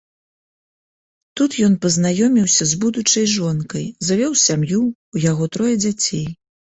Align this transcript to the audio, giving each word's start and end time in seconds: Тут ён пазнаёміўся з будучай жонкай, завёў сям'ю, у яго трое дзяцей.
Тут 1.41 1.57
ён 1.67 1.73
пазнаёміўся 1.83 2.63
з 2.71 2.79
будучай 2.85 3.25
жонкай, 3.33 3.85
завёў 4.07 4.33
сям'ю, 4.45 4.81
у 5.17 5.23
яго 5.31 5.49
трое 5.57 5.75
дзяцей. 5.83 6.25